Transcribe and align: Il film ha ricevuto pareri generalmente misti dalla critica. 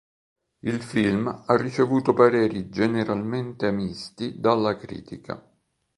Il 0.61 0.81
film 0.81 1.27
ha 1.45 1.55
ricevuto 1.61 2.15
pareri 2.15 2.69
generalmente 2.69 3.69
misti 3.71 4.39
dalla 4.39 4.75
critica. 4.75 5.47